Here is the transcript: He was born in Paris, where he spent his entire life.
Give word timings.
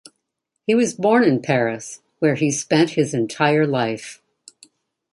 He 0.65 0.73
was 0.73 0.95
born 0.95 1.23
in 1.23 1.43
Paris, 1.43 2.01
where 2.17 2.33
he 2.33 2.49
spent 2.49 2.89
his 2.97 3.13
entire 3.13 3.67
life. 3.67 4.19